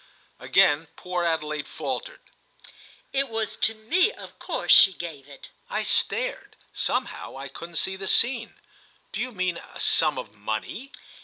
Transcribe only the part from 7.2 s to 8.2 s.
I couldn't see the